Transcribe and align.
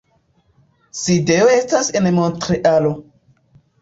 Sidejo 1.01 1.51
estas 1.57 1.93
en 2.01 2.11
Montrealo. 2.19 2.95